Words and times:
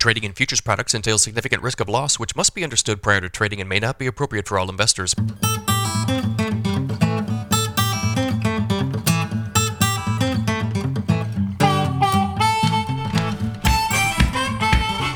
Trading 0.00 0.22
in 0.22 0.32
futures 0.32 0.60
products 0.60 0.94
entails 0.94 1.24
significant 1.24 1.60
risk 1.60 1.80
of 1.80 1.88
loss, 1.88 2.20
which 2.20 2.36
must 2.36 2.54
be 2.54 2.62
understood 2.62 3.02
prior 3.02 3.20
to 3.20 3.28
trading 3.28 3.60
and 3.60 3.68
may 3.68 3.80
not 3.80 3.98
be 3.98 4.06
appropriate 4.06 4.46
for 4.46 4.56
all 4.56 4.70
investors. 4.70 5.12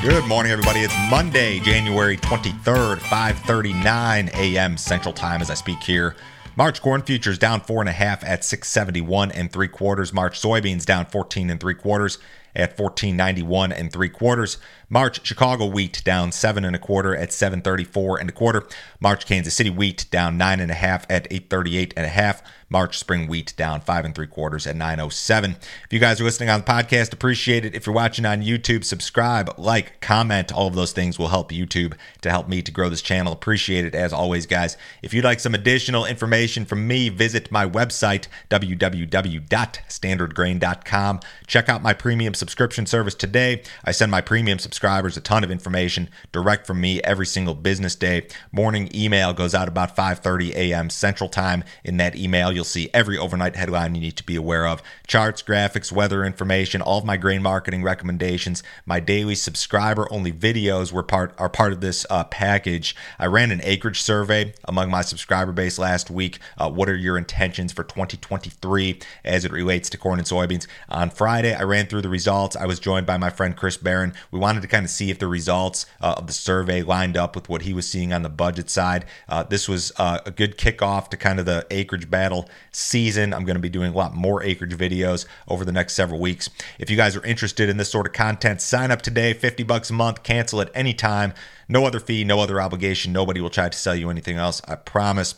Good 0.01 0.27
morning, 0.27 0.51
everybody. 0.51 0.81
It's 0.81 0.93
Monday, 1.09 1.61
January 1.61 2.17
23rd, 2.17 2.97
5:39 2.97 4.33
a.m. 4.33 4.75
Central 4.75 5.13
Time 5.13 5.41
as 5.41 5.49
I 5.49 5.53
speak 5.53 5.81
here. 5.81 6.17
March 6.57 6.81
corn 6.81 7.01
futures 7.01 7.39
down 7.39 7.61
four 7.61 7.81
and 7.81 7.87
a 7.87 7.93
half 7.93 8.21
at 8.25 8.43
671 8.43 9.31
and 9.31 9.49
three 9.49 9.69
quarters. 9.69 10.11
March 10.11 10.41
soybeans 10.41 10.85
down 10.85 11.05
14 11.05 11.49
and 11.49 11.61
three 11.61 11.73
quarters 11.73 12.19
at 12.55 12.77
1491 12.77 13.71
and 13.71 13.91
three 13.91 14.09
quarters. 14.09 14.57
March 14.89 15.25
Chicago 15.25 15.65
wheat 15.65 16.03
down 16.03 16.31
seven 16.31 16.63
and 16.65 16.75
a 16.75 16.79
quarter 16.79 17.15
at 17.15 17.33
734 17.33 18.19
and 18.19 18.29
a 18.29 18.33
quarter. 18.33 18.67
March 18.99 19.25
Kansas 19.25 19.55
City 19.55 19.69
wheat 19.69 20.05
down 20.11 20.37
nine 20.37 20.59
and 20.59 20.71
a 20.71 20.75
half 20.75 21.05
at 21.09 21.25
838 21.31 21.93
and 21.97 22.05
a 22.05 22.09
half. 22.09 22.43
March 22.73 22.97
spring 22.97 23.27
wheat 23.27 23.53
down 23.55 23.79
five 23.81 24.03
and 24.03 24.15
three 24.15 24.25
quarters 24.25 24.65
at 24.65 24.75
907. 24.75 25.51
If 25.51 25.87
you 25.91 25.99
guys 25.99 26.19
are 26.19 26.23
listening 26.23 26.49
on 26.49 26.61
the 26.61 26.65
podcast, 26.65 27.13
appreciate 27.13 27.65
it. 27.65 27.75
If 27.75 27.85
you're 27.85 27.93
watching 27.93 28.25
on 28.25 28.41
YouTube, 28.41 28.83
subscribe, 28.83 29.53
like, 29.59 30.01
comment. 30.01 30.51
All 30.51 30.65
of 30.65 30.73
those 30.73 30.91
things 30.91 31.19
will 31.19 31.27
help 31.27 31.51
YouTube 31.51 31.93
to 32.21 32.31
help 32.31 32.49
me 32.49 32.63
to 32.63 32.71
grow 32.71 32.89
this 32.89 33.03
channel. 33.03 33.31
Appreciate 33.31 33.85
it 33.85 33.93
as 33.93 34.11
always, 34.11 34.47
guys. 34.47 34.75
If 35.03 35.13
you'd 35.13 35.23
like 35.23 35.39
some 35.39 35.53
additional 35.53 36.05
information 36.05 36.65
from 36.65 36.87
me, 36.87 37.09
visit 37.09 37.51
my 37.51 37.67
website, 37.67 38.27
www.standardgrain.com. 38.49 41.19
Check 41.45 41.69
out 41.69 41.83
my 41.83 41.93
premium 41.93 42.33
subscription 42.33 42.87
service 42.87 43.13
today. 43.13 43.61
I 43.85 43.91
send 43.91 44.11
my 44.11 44.21
premium 44.21 44.57
subscribers 44.57 45.15
a 45.15 45.21
ton 45.21 45.43
of 45.43 45.51
information 45.51 46.09
direct 46.31 46.65
from 46.65 46.81
me 46.81 47.03
every 47.03 47.27
single 47.27 47.53
business 47.53 47.95
day. 47.95 48.25
Morning 48.51 48.89
email 48.95 49.31
goes 49.31 49.53
out 49.53 49.67
about 49.67 49.95
5:30 49.95 50.55
a.m. 50.55 50.89
Central 50.89 51.29
Time. 51.29 51.63
In 51.83 51.97
that 51.97 52.15
email, 52.15 52.51
you'll 52.51 52.62
see 52.63 52.89
every 52.93 53.17
overnight 53.17 53.55
headline 53.55 53.95
you 53.95 54.01
need 54.01 54.17
to 54.17 54.23
be 54.23 54.35
aware 54.35 54.67
of. 54.67 54.81
Charts, 55.07 55.41
graphics, 55.41 55.91
weather 55.91 56.25
information, 56.25 56.81
all 56.81 56.99
of 56.99 57.05
my 57.05 57.17
grain 57.17 57.41
marketing 57.41 57.83
recommendations, 57.83 58.63
my 58.85 58.99
daily 58.99 59.35
subscriber 59.35 60.07
only 60.11 60.31
videos 60.31 60.91
were 60.91 61.03
part 61.03 61.33
are 61.37 61.49
part 61.49 61.73
of 61.73 61.81
this 61.81 62.05
uh, 62.09 62.23
package. 62.25 62.95
I 63.19 63.27
ran 63.27 63.51
an 63.51 63.61
acreage 63.63 64.01
survey 64.01 64.53
among 64.65 64.89
my 64.89 65.01
subscriber 65.01 65.51
base 65.51 65.77
last 65.77 66.09
week. 66.09 66.39
Uh, 66.57 66.69
what 66.69 66.89
are 66.89 66.95
your 66.95 67.17
intentions 67.17 67.71
for 67.71 67.83
2023 67.83 68.99
as 69.23 69.45
it 69.45 69.51
relates 69.51 69.89
to 69.89 69.97
corn 69.97 70.19
and 70.19 70.27
soybeans? 70.27 70.67
On 70.89 71.09
Friday, 71.09 71.53
I 71.53 71.63
ran 71.63 71.87
through 71.87 72.01
the 72.01 72.09
results 72.09 72.23
results. 72.23 72.55
I 72.55 72.65
was 72.65 72.79
joined 72.79 73.05
by 73.05 73.17
my 73.17 73.29
friend 73.29 73.55
Chris 73.55 73.77
Barron. 73.77 74.13
We 74.31 74.39
wanted 74.39 74.61
to 74.61 74.67
kind 74.67 74.85
of 74.85 74.89
see 74.89 75.11
if 75.11 75.19
the 75.19 75.27
results 75.27 75.85
uh, 76.01 76.15
of 76.17 76.27
the 76.27 76.33
survey 76.33 76.81
lined 76.81 77.17
up 77.17 77.35
with 77.35 77.49
what 77.49 77.63
he 77.63 77.73
was 77.73 77.87
seeing 77.87 78.13
on 78.13 78.21
the 78.21 78.29
budget 78.29 78.69
side. 78.69 79.05
Uh, 79.27 79.43
this 79.43 79.67
was 79.67 79.91
uh, 79.97 80.19
a 80.25 80.31
good 80.31 80.57
kickoff 80.57 81.09
to 81.09 81.17
kind 81.17 81.39
of 81.39 81.45
the 81.45 81.67
acreage 81.69 82.09
battle 82.09 82.42
season. 82.71 83.33
I'm 83.33 83.45
going 83.45 83.55
to 83.55 83.61
be 83.61 83.69
doing 83.69 83.93
a 83.93 83.95
lot 83.95 84.15
more 84.15 84.43
acreage 84.43 84.75
videos 84.77 85.25
over 85.47 85.65
the 85.65 85.71
next 85.71 85.93
several 85.93 86.19
weeks. 86.19 86.49
If 86.79 86.89
you 86.89 86.97
guys 86.97 87.15
are 87.15 87.25
interested 87.25 87.69
in 87.69 87.77
this 87.77 87.91
sort 87.91 88.07
of 88.07 88.13
content, 88.13 88.61
sign 88.61 88.91
up 88.91 89.01
today, 89.01 89.33
50 89.33 89.63
bucks 89.63 89.89
a 89.89 89.93
month, 89.93 90.23
cancel 90.23 90.61
at 90.61 90.71
any 90.73 90.93
time. 90.93 91.33
No 91.67 91.85
other 91.85 91.99
fee, 91.99 92.23
no 92.23 92.39
other 92.39 92.61
obligation. 92.61 93.13
Nobody 93.13 93.41
will 93.41 93.49
try 93.49 93.69
to 93.69 93.77
sell 93.77 93.95
you 93.95 94.09
anything 94.09 94.37
else. 94.37 94.61
I 94.67 94.75
promise. 94.75 95.35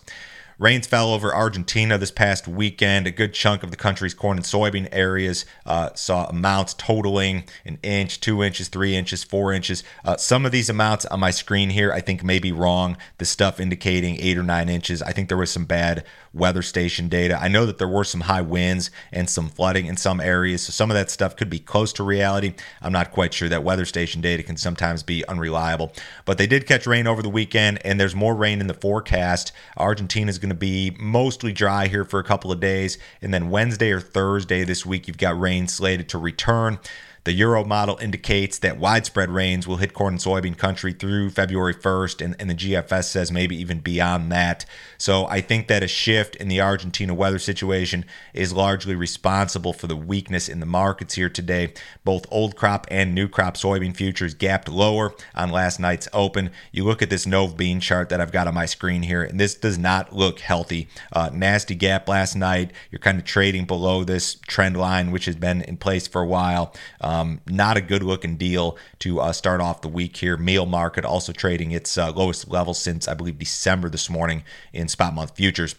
Rains 0.57 0.87
fell 0.87 1.13
over 1.13 1.35
Argentina 1.35 1.97
this 1.97 2.11
past 2.11 2.47
weekend. 2.47 3.07
A 3.07 3.11
good 3.11 3.33
chunk 3.33 3.61
of 3.61 3.71
the 3.71 3.77
country's 3.77 4.13
corn 4.13 4.37
and 4.37 4.45
soybean 4.45 4.87
areas 4.93 5.45
uh, 5.65 5.89
saw 5.95 6.27
amounts 6.27 6.73
totaling 6.73 7.43
an 7.65 7.77
inch, 7.83 8.21
two 8.21 8.41
inches, 8.41 8.69
three 8.69 8.95
inches, 8.95 9.21
four 9.21 9.51
inches. 9.51 9.83
Uh, 10.05 10.15
some 10.15 10.45
of 10.45 10.53
these 10.53 10.69
amounts 10.69 11.05
on 11.07 11.19
my 11.19 11.31
screen 11.31 11.71
here, 11.71 11.91
I 11.91 11.99
think, 11.99 12.23
may 12.23 12.39
be 12.39 12.53
wrong. 12.53 12.95
The 13.17 13.25
stuff 13.25 13.59
indicating 13.59 14.17
eight 14.21 14.37
or 14.37 14.43
nine 14.43 14.69
inches. 14.69 15.01
I 15.01 15.11
think 15.11 15.27
there 15.27 15.37
was 15.37 15.51
some 15.51 15.65
bad 15.65 16.05
weather 16.36 16.61
station 16.61 17.08
data. 17.08 17.39
I 17.41 17.47
know 17.47 17.66
that 17.66 17.78
there 17.78 17.88
were 17.88 18.03
some 18.03 18.22
high 18.22 18.41
winds 18.41 18.91
and 19.12 19.29
some 19.29 19.50
flooding 19.50 19.85
in 19.85 19.97
some 19.97 20.19
areas, 20.19 20.63
so 20.63 20.72
some 20.72 20.91
of 20.91 20.96
that 20.96 21.09
stuff 21.09 21.35
could 21.35 21.50
be 21.50 21.59
close 21.59 21.94
to 21.94 22.03
reality. 22.03 22.53
I'm 22.81 22.91
not 22.91 23.12
quite 23.12 23.34
sure 23.34 23.50
that 23.50 23.63
weather 23.63 23.85
station 23.85 24.22
data 24.22 24.44
can 24.44 24.57
sometimes 24.57 25.01
be 25.01 25.25
unreliable, 25.25 25.94
but 26.25 26.38
they 26.38 26.47
did 26.47 26.68
catch 26.68 26.85
rain 26.85 27.07
over 27.07 27.22
the 27.22 27.29
weekend, 27.29 27.79
and 27.85 28.00
there's 28.00 28.16
more 28.16 28.35
rain 28.35 28.59
in 28.59 28.68
the 28.68 28.74
forecast. 28.74 29.53
Argentina 29.78 30.29
is 30.29 30.38
going 30.38 30.50
to 30.50 30.56
be 30.56 30.95
mostly 31.00 31.53
dry 31.53 31.88
here 31.88 32.03
for 32.03 32.19
a 32.19 32.24
couple 32.24 32.51
of 32.51 32.59
days, 32.59 32.97
and 33.22 33.34
then 33.34 33.50
Wednesday 33.50 33.91
or 33.91 34.01
Thursday 34.01 34.63
this 34.63 34.85
week, 34.85 35.07
you've 35.07 35.18
got 35.18 35.40
rain 35.40 35.68
slated 35.68 36.09
to 36.09 36.18
return. 36.18 36.79
The 37.25 37.34
Euro 37.34 37.66
model 37.66 37.97
indicates 37.97 38.59
that 38.59 38.78
widespread 38.78 39.31
rains 39.31 39.68
will 39.68 39.78
hit 39.78 39.96
corn 39.96 40.13
and 40.13 40.22
soybean 40.22 40.56
country 40.56 40.94
through 40.94 41.31
February 41.31 41.74
1st, 41.74 42.24
and, 42.24 42.36
and 42.38 42.52
the 42.52 42.53
GFS 42.53 43.06
says 43.06 43.31
maybe 43.31 43.56
even 43.56 43.80
beyond 43.80 44.31
that. 44.31 44.63
So 45.00 45.25
I 45.25 45.41
think 45.41 45.68
that 45.68 45.81
a 45.81 45.88
shift 45.88 46.36
in 46.36 46.50
the 46.50 46.62
Argentina 46.62 47.16
weather 47.16 47.40
situation 47.40 48.06
is 48.36 48.53
largely 48.53 48.94
responsible 48.94 49.74
for 49.74 49.88
the 49.88 49.96
weakness 49.96 50.47
in 50.47 50.59
the 50.59 50.68
markets 50.68 51.16
here 51.16 51.28
today. 51.28 51.74
Both 52.03 52.28
old 52.30 52.56
crop 52.56 52.86
and 52.91 53.16
new 53.16 53.28
crop 53.28 53.56
soybean 53.56 53.96
futures 53.96 54.36
gapped 54.36 54.69
lower 54.69 55.16
on 55.34 55.50
last 55.50 55.80
night's 55.80 56.07
open. 56.13 56.52
You 56.72 56.84
look 56.84 57.02
at 57.02 57.09
this 57.09 57.25
Nove 57.25 57.57
bean 57.57 57.80
chart 57.80 58.09
that 58.09 58.22
I've 58.22 58.31
got 58.31 58.47
on 58.47 58.53
my 58.53 58.68
screen 58.68 59.02
here, 59.02 59.24
and 59.24 59.40
this 59.40 59.56
does 59.56 59.80
not 59.80 60.16
look 60.16 60.42
healthy. 60.42 60.90
Uh, 61.12 61.31
nasty 61.34 61.74
gap 61.74 62.07
last 62.07 62.36
night. 62.36 62.69
You're 62.92 63.00
kind 63.00 63.18
of 63.18 63.25
trading 63.25 63.66
below 63.66 64.03
this 64.03 64.36
trend 64.47 64.78
line, 64.78 65.09
which 65.09 65.25
has 65.25 65.36
been 65.36 65.63
in 65.63 65.78
place 65.78 66.07
for 66.07 66.22
a 66.22 66.28
while. 66.28 66.72
Um, 67.02 67.14
um, 67.15 67.41
not 67.47 67.77
a 67.77 67.81
good 67.81 68.03
looking 68.03 68.35
deal 68.35 68.77
to 68.99 69.19
uh, 69.19 69.31
start 69.31 69.61
off 69.61 69.81
the 69.81 69.87
week 69.87 70.17
here. 70.17 70.37
Meal 70.37 70.65
market 70.65 71.05
also 71.05 71.31
trading 71.31 71.71
its 71.71 71.97
uh, 71.97 72.11
lowest 72.11 72.49
level 72.49 72.73
since 72.73 73.07
I 73.07 73.13
believe 73.13 73.39
December 73.39 73.89
this 73.89 74.09
morning 74.09 74.43
in 74.73 74.87
spot 74.87 75.13
month 75.13 75.35
futures. 75.35 75.75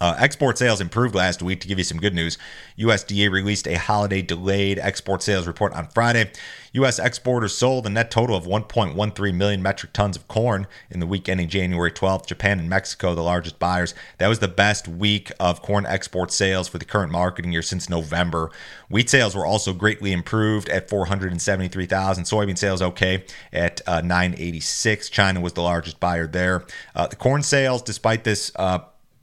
Uh, 0.00 0.14
export 0.18 0.58
sales 0.58 0.80
improved 0.80 1.14
last 1.14 1.42
week. 1.42 1.60
To 1.60 1.68
give 1.68 1.78
you 1.78 1.84
some 1.84 1.98
good 1.98 2.14
news, 2.14 2.38
USDA 2.78 3.30
released 3.30 3.66
a 3.66 3.78
holiday 3.78 4.22
delayed 4.22 4.78
export 4.78 5.22
sales 5.22 5.46
report 5.46 5.72
on 5.72 5.88
Friday. 5.88 6.30
U.S. 6.72 6.98
exporters 6.98 7.56
sold 7.56 7.86
a 7.86 7.90
net 7.90 8.10
total 8.10 8.36
of 8.36 8.44
1.13 8.44 9.34
million 9.34 9.62
metric 9.62 9.94
tons 9.94 10.14
of 10.14 10.28
corn 10.28 10.66
in 10.90 11.00
the 11.00 11.06
week 11.06 11.26
ending 11.26 11.48
January 11.48 11.90
12th. 11.90 12.26
Japan 12.26 12.60
and 12.60 12.68
Mexico, 12.68 13.14
the 13.14 13.22
largest 13.22 13.58
buyers. 13.58 13.94
That 14.18 14.28
was 14.28 14.40
the 14.40 14.48
best 14.48 14.86
week 14.86 15.32
of 15.40 15.62
corn 15.62 15.86
export 15.86 16.30
sales 16.30 16.68
for 16.68 16.76
the 16.76 16.84
current 16.84 17.10
marketing 17.10 17.52
year 17.52 17.62
since 17.62 17.88
November. 17.88 18.50
Wheat 18.90 19.08
sales 19.08 19.34
were 19.34 19.46
also 19.46 19.72
greatly 19.72 20.12
improved 20.12 20.68
at 20.68 20.90
473,000. 20.90 22.24
Soybean 22.24 22.58
sales 22.58 22.82
okay 22.82 23.24
at 23.54 23.80
uh, 23.86 24.02
986. 24.02 25.08
China 25.08 25.40
was 25.40 25.54
the 25.54 25.62
largest 25.62 25.98
buyer 25.98 26.26
there. 26.26 26.66
Uh, 26.94 27.06
the 27.06 27.16
corn 27.16 27.42
sales, 27.42 27.80
despite 27.80 28.24
this 28.24 28.52
uh, 28.56 28.80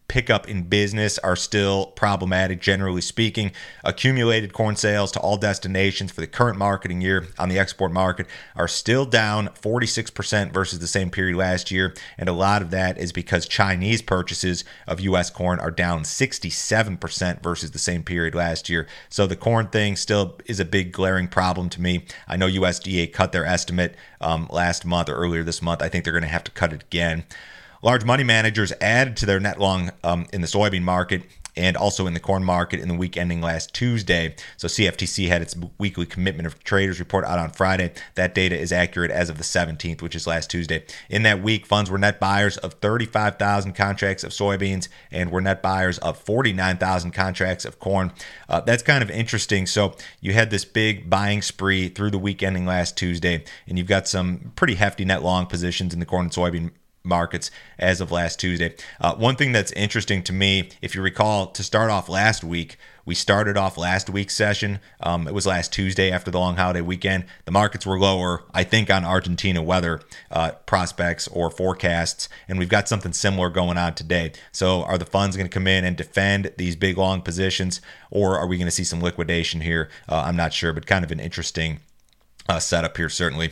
pickup 0.07 0.47
in 0.47 0.63
business 0.63 1.17
are 1.19 1.35
still 1.35 1.87
problematic, 1.87 2.61
generally 2.61 3.01
speaking. 3.01 3.51
Accumulated 3.83 4.53
corn 4.53 4.75
sales 4.75 5.11
to 5.13 5.19
all 5.19 5.37
destinations 5.37 6.11
for 6.11 6.21
the 6.21 6.27
current 6.27 6.57
marketing 6.57 7.01
year 7.01 7.27
on 7.39 7.49
the 7.49 7.57
export 7.57 7.91
market 7.91 8.27
are 8.55 8.67
still 8.67 9.05
down 9.05 9.47
46% 9.49 10.53
versus 10.53 10.79
the 10.79 10.87
same 10.87 11.09
period 11.09 11.37
last 11.37 11.71
year. 11.71 11.93
And 12.17 12.29
a 12.29 12.33
lot 12.33 12.61
of 12.61 12.71
that 12.71 12.97
is 12.97 13.11
because 13.11 13.47
Chinese 13.47 14.01
purchases 14.01 14.63
of 14.87 14.99
U.S. 15.01 15.29
corn 15.29 15.59
are 15.59 15.71
down 15.71 16.03
67% 16.03 17.41
versus 17.41 17.71
the 17.71 17.79
same 17.79 18.03
period 18.03 18.35
last 18.35 18.69
year. 18.69 18.87
So 19.09 19.25
the 19.25 19.35
corn 19.35 19.67
thing 19.67 19.95
still 19.95 20.39
is 20.45 20.59
a 20.59 20.65
big 20.65 20.91
glaring 20.91 21.27
problem 21.27 21.69
to 21.69 21.81
me. 21.81 22.05
I 22.27 22.37
know 22.37 22.47
USDA 22.47 23.11
cut 23.13 23.31
their 23.31 23.45
estimate 23.45 23.95
um, 24.21 24.47
last 24.51 24.85
month 24.85 25.09
or 25.09 25.15
earlier 25.15 25.43
this 25.43 25.61
month. 25.61 25.81
I 25.81 25.89
think 25.89 26.03
they're 26.03 26.13
going 26.13 26.23
to 26.23 26.29
have 26.29 26.43
to 26.43 26.51
cut 26.51 26.73
it 26.73 26.83
again. 26.83 27.25
Large 27.83 28.05
money 28.05 28.23
managers 28.23 28.71
added 28.79 29.17
to 29.17 29.25
their 29.25 29.41
net 29.41 29.59
long 29.59 29.91
um, 30.05 30.25
in 30.31 30.39
the 30.39 30.47
soybean 30.47 30.83
market 30.83 31.23
and 31.57 31.75
also 31.75 32.07
in 32.07 32.13
the 32.13 32.19
corn 32.19 32.43
market 32.43 32.79
in 32.79 32.87
the 32.87 32.95
week 32.95 33.17
ending 33.17 33.41
last 33.41 33.73
Tuesday. 33.73 34.35
So 34.55 34.69
CFTC 34.69 35.27
had 35.27 35.41
its 35.41 35.53
weekly 35.77 36.05
commitment 36.05 36.47
of 36.47 36.63
traders 36.63 36.99
report 36.99 37.25
out 37.25 37.39
on 37.39 37.51
Friday. 37.51 37.91
That 38.15 38.33
data 38.33 38.57
is 38.57 38.71
accurate 38.71 39.11
as 39.11 39.29
of 39.29 39.37
the 39.37 39.43
17th, 39.43 40.01
which 40.01 40.15
is 40.15 40.25
last 40.25 40.49
Tuesday. 40.49 40.85
In 41.09 41.23
that 41.23 41.43
week, 41.43 41.65
funds 41.65 41.91
were 41.91 41.97
net 41.97 42.21
buyers 42.21 42.55
of 42.57 42.75
35,000 42.75 43.73
contracts 43.73 44.23
of 44.23 44.31
soybeans 44.31 44.87
and 45.11 45.29
were 45.29 45.41
net 45.41 45.61
buyers 45.61 45.97
of 45.99 46.17
49,000 46.17 47.11
contracts 47.11 47.65
of 47.65 47.79
corn. 47.79 48.13
Uh, 48.47 48.61
that's 48.61 48.81
kind 48.81 49.03
of 49.03 49.11
interesting. 49.11 49.67
So 49.67 49.95
you 50.21 50.31
had 50.31 50.51
this 50.51 50.63
big 50.63 51.09
buying 51.09 51.41
spree 51.41 51.89
through 51.89 52.11
the 52.11 52.17
week 52.17 52.41
ending 52.41 52.65
last 52.65 52.97
Tuesday, 52.97 53.43
and 53.67 53.77
you've 53.77 53.87
got 53.87 54.07
some 54.07 54.53
pretty 54.55 54.75
hefty 54.75 55.03
net 55.03 55.21
long 55.21 55.47
positions 55.47 55.93
in 55.93 55.99
the 55.99 56.05
corn 56.05 56.25
and 56.25 56.31
soybean 56.31 56.71
markets 57.03 57.51
as 57.77 57.99
of 57.99 58.11
last 58.11 58.39
Tuesday. 58.39 58.73
Uh, 59.01 59.13
one 59.15 59.35
thing 59.35 59.51
that's 59.51 59.71
interesting 59.73 60.23
to 60.23 60.33
me, 60.33 60.69
if 60.81 60.95
you 60.95 61.01
recall, 61.01 61.47
to 61.47 61.61
start 61.61 61.91
off 61.91 62.07
last 62.07 62.43
week, 62.43 62.77
we 63.05 63.13
started 63.13 63.57
off 63.57 63.77
last 63.77 64.09
week's 64.09 64.33
session. 64.33 64.79
Um, 65.01 65.27
it 65.27 65.33
was 65.33 65.45
last 65.45 65.73
Tuesday 65.73 66.09
after 66.09 66.31
the 66.31 66.39
long 66.39 66.55
holiday 66.55 66.79
weekend. 66.79 67.25
The 67.43 67.51
markets 67.51 67.85
were 67.85 67.99
lower, 67.99 68.45
I 68.53 68.63
think, 68.63 68.89
on 68.89 69.03
Argentina 69.03 69.61
weather 69.61 69.99
uh, 70.31 70.51
prospects 70.65 71.27
or 71.27 71.51
forecasts, 71.51 72.29
and 72.47 72.57
we've 72.57 72.69
got 72.69 72.87
something 72.87 73.11
similar 73.11 73.49
going 73.49 73.77
on 73.77 73.95
today. 73.95 74.31
So, 74.53 74.83
are 74.83 74.97
the 74.97 75.05
funds 75.05 75.35
going 75.35 75.49
to 75.49 75.53
come 75.53 75.67
in 75.67 75.83
and 75.83 75.97
defend 75.97 76.53
these 76.57 76.77
big 76.77 76.97
long 76.97 77.21
positions, 77.21 77.81
or 78.09 78.39
are 78.39 78.47
we 78.47 78.57
going 78.57 78.67
to 78.67 78.71
see 78.71 78.85
some 78.85 79.01
liquidation 79.01 79.59
here? 79.59 79.89
Uh, 80.07 80.23
I'm 80.25 80.37
not 80.37 80.53
sure, 80.53 80.71
but 80.71 80.85
kind 80.85 81.03
of 81.03 81.11
an 81.11 81.19
interesting 81.19 81.81
uh, 82.47 82.59
setup 82.59 82.95
here, 82.95 83.09
certainly. 83.09 83.51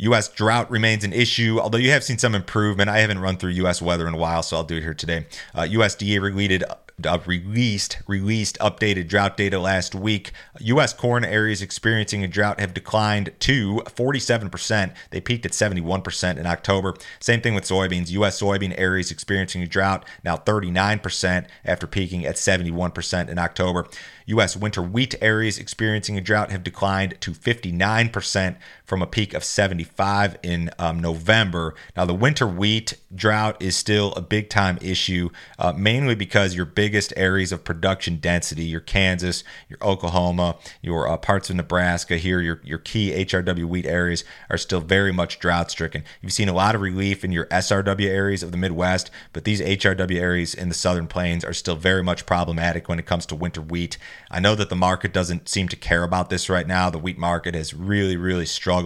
U.S. 0.00 0.28
drought 0.28 0.70
remains 0.70 1.04
an 1.04 1.12
issue, 1.12 1.58
although 1.60 1.78
you 1.78 1.90
have 1.90 2.02
seen 2.02 2.16
some 2.16 2.34
improvement. 2.34 2.88
I 2.88 3.00
haven't 3.00 3.18
run 3.18 3.36
through 3.36 3.50
U.S. 3.50 3.82
weather 3.82 4.08
in 4.08 4.14
a 4.14 4.16
while, 4.16 4.42
so 4.42 4.56
I'll 4.56 4.64
do 4.64 4.76
it 4.76 4.82
here 4.82 4.94
today. 4.94 5.26
Uh, 5.54 5.62
USDA 5.62 6.22
related 6.22 6.64
uh, 7.06 7.18
released 7.26 7.98
released 8.06 8.58
updated 8.58 9.08
drought 9.08 9.36
data 9.36 9.58
last 9.58 9.94
week. 9.94 10.32
U.S. 10.60 10.92
corn 10.92 11.24
areas 11.24 11.62
experiencing 11.62 12.24
a 12.24 12.28
drought 12.28 12.60
have 12.60 12.74
declined 12.74 13.32
to 13.40 13.82
47%. 13.86 14.94
They 15.10 15.20
peaked 15.20 15.46
at 15.46 15.52
71% 15.52 16.36
in 16.36 16.46
October. 16.46 16.94
Same 17.20 17.40
thing 17.40 17.54
with 17.54 17.64
soybeans. 17.64 18.10
U.S. 18.10 18.40
soybean 18.40 18.74
areas 18.78 19.10
experiencing 19.10 19.62
a 19.62 19.66
drought 19.66 20.04
now 20.24 20.36
39% 20.36 21.46
after 21.64 21.86
peaking 21.86 22.24
at 22.24 22.36
71% 22.36 23.28
in 23.28 23.38
October. 23.38 23.86
U.S. 24.26 24.56
winter 24.56 24.82
wheat 24.82 25.14
areas 25.20 25.58
experiencing 25.58 26.16
a 26.16 26.20
drought 26.20 26.50
have 26.50 26.62
declined 26.62 27.16
to 27.20 27.32
59% 27.32 28.56
from 28.90 29.02
a 29.02 29.06
peak 29.06 29.34
of 29.34 29.44
75 29.44 30.36
in 30.42 30.68
um, 30.80 30.98
November. 30.98 31.76
Now, 31.96 32.06
the 32.06 32.12
winter 32.12 32.44
wheat 32.44 32.94
drought 33.14 33.56
is 33.62 33.76
still 33.76 34.12
a 34.14 34.20
big 34.20 34.50
time 34.50 34.78
issue, 34.82 35.30
uh, 35.60 35.72
mainly 35.76 36.16
because 36.16 36.56
your 36.56 36.64
biggest 36.64 37.12
areas 37.16 37.52
of 37.52 37.62
production 37.62 38.16
density, 38.16 38.64
your 38.64 38.80
Kansas, 38.80 39.44
your 39.68 39.78
Oklahoma, 39.80 40.56
your 40.82 41.08
uh, 41.08 41.16
parts 41.16 41.50
of 41.50 41.54
Nebraska 41.54 42.16
here, 42.16 42.40
your, 42.40 42.60
your 42.64 42.78
key 42.78 43.12
HRW 43.12 43.64
wheat 43.64 43.86
areas 43.86 44.24
are 44.50 44.58
still 44.58 44.80
very 44.80 45.12
much 45.12 45.38
drought 45.38 45.70
stricken. 45.70 46.02
You've 46.20 46.32
seen 46.32 46.48
a 46.48 46.52
lot 46.52 46.74
of 46.74 46.80
relief 46.80 47.24
in 47.24 47.30
your 47.30 47.46
SRW 47.46 48.08
areas 48.08 48.42
of 48.42 48.50
the 48.50 48.56
Midwest, 48.56 49.08
but 49.32 49.44
these 49.44 49.60
HRW 49.60 50.18
areas 50.20 50.52
in 50.52 50.68
the 50.68 50.74
southern 50.74 51.06
plains 51.06 51.44
are 51.44 51.52
still 51.52 51.76
very 51.76 52.02
much 52.02 52.26
problematic 52.26 52.88
when 52.88 52.98
it 52.98 53.06
comes 53.06 53.24
to 53.26 53.36
winter 53.36 53.60
wheat. 53.60 53.98
I 54.32 54.40
know 54.40 54.56
that 54.56 54.68
the 54.68 54.74
market 54.74 55.12
doesn't 55.12 55.48
seem 55.48 55.68
to 55.68 55.76
care 55.76 56.02
about 56.02 56.28
this 56.28 56.50
right 56.50 56.66
now. 56.66 56.90
The 56.90 56.98
wheat 56.98 57.18
market 57.18 57.54
has 57.54 57.72
really, 57.72 58.16
really 58.16 58.46
struggled. 58.46 58.79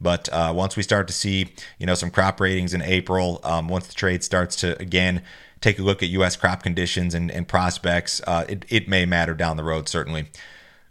But 0.00 0.28
uh, 0.30 0.52
once 0.54 0.76
we 0.76 0.82
start 0.82 1.06
to 1.08 1.12
see, 1.12 1.52
you 1.78 1.86
know, 1.86 1.94
some 1.94 2.10
crop 2.10 2.40
ratings 2.40 2.74
in 2.74 2.82
April, 2.82 3.40
um, 3.44 3.68
once 3.68 3.86
the 3.86 3.94
trade 3.94 4.22
starts 4.24 4.56
to 4.56 4.80
again 4.80 5.22
take 5.60 5.78
a 5.78 5.82
look 5.82 6.02
at 6.02 6.08
U.S. 6.10 6.36
crop 6.36 6.62
conditions 6.62 7.14
and, 7.14 7.30
and 7.30 7.48
prospects, 7.48 8.20
uh, 8.26 8.44
it, 8.48 8.64
it 8.68 8.88
may 8.88 9.06
matter 9.06 9.34
down 9.34 9.56
the 9.56 9.64
road, 9.64 9.88
certainly. 9.88 10.28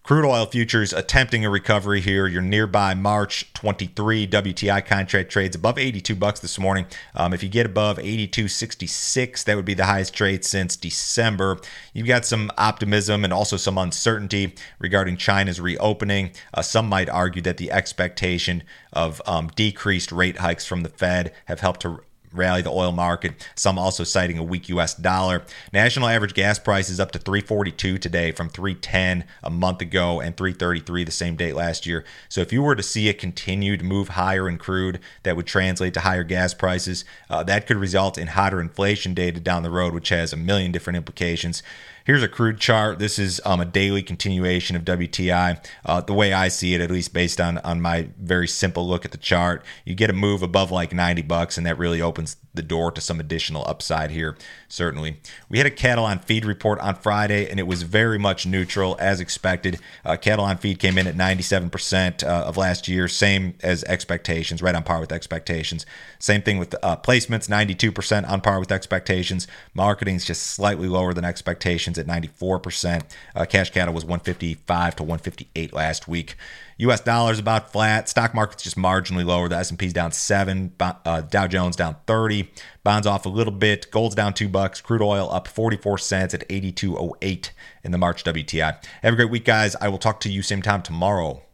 Crude 0.05 0.23
oil 0.23 0.45
futures 0.45 0.93
attempting 0.93 1.43
a 1.45 1.49
recovery 1.49 1.99
here. 1.99 2.27
Your 2.27 2.43
nearby 2.43 2.93
March 2.93 3.51
23 3.53 4.27
WTI 4.27 4.85
contract 4.85 5.31
trades 5.31 5.55
above 5.55 5.79
82 5.79 6.15
bucks 6.15 6.39
this 6.39 6.59
morning. 6.59 6.85
Um, 7.15 7.33
if 7.33 7.41
you 7.41 7.49
get 7.49 7.65
above 7.65 7.97
82.66, 7.97 9.43
that 9.45 9.55
would 9.55 9.65
be 9.65 9.73
the 9.73 9.85
highest 9.85 10.13
trade 10.13 10.45
since 10.45 10.77
December. 10.77 11.59
You've 11.91 12.05
got 12.05 12.23
some 12.23 12.51
optimism 12.55 13.23
and 13.23 13.33
also 13.33 13.57
some 13.57 13.79
uncertainty 13.79 14.53
regarding 14.77 15.17
China's 15.17 15.59
reopening. 15.59 16.33
Uh, 16.53 16.61
some 16.61 16.87
might 16.87 17.09
argue 17.09 17.41
that 17.41 17.57
the 17.57 17.71
expectation 17.71 18.61
of 18.93 19.23
um, 19.25 19.47
decreased 19.55 20.11
rate 20.11 20.37
hikes 20.37 20.67
from 20.67 20.83
the 20.83 20.89
Fed 20.89 21.33
have 21.45 21.61
helped 21.61 21.81
to 21.81 22.01
rally 22.37 22.61
the 22.61 22.71
oil 22.71 22.91
market. 22.91 23.47
Some 23.55 23.77
also 23.77 24.03
citing 24.03 24.37
a 24.37 24.43
weak 24.43 24.69
U.S. 24.69 24.93
dollar. 24.93 25.43
National 25.73 26.07
average 26.07 26.33
gas 26.33 26.59
prices 26.59 26.99
up 26.99 27.11
to 27.11 27.19
342 27.19 27.97
today 27.97 28.31
from 28.31 28.49
310 28.49 29.25
a 29.43 29.49
month 29.49 29.81
ago 29.81 30.21
and 30.21 30.35
333 30.35 31.03
the 31.03 31.11
same 31.11 31.35
date 31.35 31.55
last 31.55 31.85
year. 31.85 32.03
So 32.29 32.41
if 32.41 32.51
you 32.51 32.61
were 32.61 32.75
to 32.75 32.83
see 32.83 33.09
a 33.09 33.13
continued 33.13 33.83
move 33.83 34.09
higher 34.09 34.47
in 34.47 34.57
crude, 34.57 34.99
that 35.23 35.35
would 35.35 35.47
translate 35.47 35.93
to 35.95 36.01
higher 36.01 36.23
gas 36.23 36.53
prices. 36.53 37.05
Uh, 37.29 37.43
that 37.43 37.67
could 37.67 37.77
result 37.77 38.17
in 38.17 38.27
hotter 38.27 38.61
inflation 38.61 39.13
data 39.13 39.39
down 39.39 39.63
the 39.63 39.69
road, 39.69 39.93
which 39.93 40.09
has 40.09 40.33
a 40.33 40.37
million 40.37 40.71
different 40.71 40.97
implications. 40.97 41.63
Here's 42.05 42.21
a 42.21 42.27
crude 42.27 42.59
chart. 42.59 42.99
This 42.99 43.17
is 43.17 43.41
um, 43.45 43.59
a 43.59 43.65
daily 43.65 44.03
continuation 44.03 44.75
of 44.75 44.83
WTI. 44.83 45.57
Uh, 45.83 46.01
the 46.01 46.13
way 46.13 46.33
I 46.33 46.49
see 46.49 46.75
it, 46.75 46.81
at 46.81 46.91
least 46.91 47.13
based 47.13 47.41
on 47.41 47.57
on 47.57 47.81
my 47.81 48.09
very 48.21 48.47
simple 48.47 48.87
look 48.87 49.05
at 49.05 49.11
the 49.11 49.17
chart, 49.17 49.65
you 49.85 49.95
get 49.95 50.11
a 50.11 50.13
move 50.13 50.43
above 50.43 50.69
like 50.69 50.93
90 50.93 51.23
bucks, 51.23 51.57
and 51.57 51.65
that 51.65 51.79
really 51.79 52.03
opens 52.03 52.37
the 52.53 52.61
door 52.61 52.91
to 52.91 53.01
some 53.01 53.19
additional 53.19 53.63
upside 53.67 54.11
here. 54.11 54.37
Certainly, 54.67 55.19
we 55.49 55.57
had 55.57 55.65
a 55.67 55.71
cattle 55.71 56.05
on 56.05 56.19
feed 56.19 56.45
report 56.45 56.79
on 56.79 56.93
Friday, 56.93 57.49
and 57.49 57.59
it 57.59 57.67
was 57.67 57.81
very 57.81 58.19
much 58.19 58.45
neutral 58.45 58.95
as 58.99 59.19
expected. 59.19 59.79
Uh, 60.03 60.15
cattle 60.15 60.45
on 60.45 60.57
feed 60.57 60.77
came 60.77 60.99
in 60.99 61.07
at 61.07 61.15
97% 61.15 62.23
uh, 62.23 62.27
of 62.27 62.55
last 62.55 62.87
year, 62.87 63.07
same 63.07 63.55
as 63.61 63.83
expectations, 63.85 64.61
right 64.61 64.75
on 64.75 64.83
par 64.83 64.99
with 64.99 65.11
expectations. 65.11 65.87
Same 66.19 66.43
thing 66.43 66.59
with 66.59 66.75
uh, 66.83 66.97
placements, 66.97 67.49
92% 67.49 68.29
on 68.29 68.41
par 68.41 68.59
with 68.59 68.71
expectations. 68.71 69.47
Marketing 69.73 70.15
is 70.15 70.25
just 70.25 70.43
slightly 70.43 70.87
lower 70.87 71.13
than 71.13 71.25
expectations 71.25 71.94
at 71.97 72.07
94%. 72.07 73.03
Uh, 73.35 73.45
cash 73.45 73.71
cattle 73.71 73.93
was 73.93 74.03
155 74.03 74.95
to 74.97 75.03
158 75.03 75.73
last 75.73 76.07
week. 76.07 76.35
U.S. 76.77 76.99
dollars 77.01 77.39
about 77.39 77.71
flat. 77.71 78.09
Stock 78.09 78.33
market's 78.33 78.63
just 78.63 78.77
marginally 78.77 79.25
lower. 79.25 79.47
The 79.47 79.55
S&P's 79.57 79.93
down 79.93 80.11
seven. 80.11 80.73
Uh, 80.79 81.21
Dow 81.21 81.47
Jones 81.47 81.75
down 81.75 81.95
30. 82.05 82.49
Bonds 82.83 83.07
off 83.07 83.25
a 83.25 83.29
little 83.29 83.53
bit. 83.53 83.89
Gold's 83.91 84.15
down 84.15 84.33
two 84.33 84.49
bucks. 84.49 84.81
Crude 84.81 85.01
oil 85.01 85.31
up 85.31 85.47
44 85.47 85.97
cents 85.97 86.33
at 86.33 86.47
82.08 86.49 87.51
in 87.83 87.91
the 87.91 87.97
March 87.97 88.23
WTI. 88.23 88.83
Have 89.01 89.13
a 89.13 89.15
great 89.15 89.29
week, 89.29 89.45
guys. 89.45 89.75
I 89.77 89.87
will 89.87 89.97
talk 89.97 90.19
to 90.21 90.29
you 90.29 90.41
same 90.41 90.61
time 90.61 90.81
tomorrow. 90.81 91.44